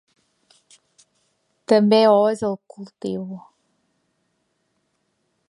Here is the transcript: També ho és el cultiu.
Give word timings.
També 1.73 1.99
ho 2.13 2.17
és 2.31 2.41
el 2.49 2.57
cultiu. 2.77 3.23